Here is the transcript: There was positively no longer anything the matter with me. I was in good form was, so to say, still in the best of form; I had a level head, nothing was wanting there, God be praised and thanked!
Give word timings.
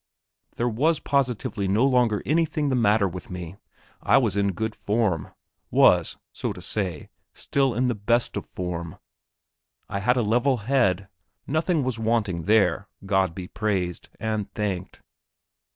There 0.55 0.67
was 0.67 0.99
positively 0.99 1.67
no 1.67 1.85
longer 1.85 2.23
anything 2.25 2.69
the 2.69 2.75
matter 2.75 3.07
with 3.07 3.29
me. 3.29 3.57
I 4.01 4.17
was 4.17 4.35
in 4.35 4.53
good 4.53 4.73
form 4.73 5.29
was, 5.69 6.17
so 6.33 6.51
to 6.53 6.59
say, 6.59 7.09
still 7.35 7.75
in 7.75 7.87
the 7.87 7.93
best 7.93 8.35
of 8.35 8.45
form; 8.47 8.97
I 9.87 9.99
had 9.99 10.17
a 10.17 10.23
level 10.23 10.57
head, 10.57 11.07
nothing 11.45 11.83
was 11.83 11.99
wanting 11.99 12.45
there, 12.45 12.87
God 13.05 13.35
be 13.35 13.47
praised 13.47 14.09
and 14.19 14.51
thanked! 14.55 15.01